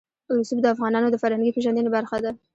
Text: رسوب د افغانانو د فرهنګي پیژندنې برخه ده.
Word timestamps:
رسوب 0.37 0.59
د 0.61 0.65
افغانانو 0.73 1.11
د 1.11 1.15
فرهنګي 1.23 1.53
پیژندنې 1.55 1.89
برخه 1.95 2.17
ده. 2.25 2.31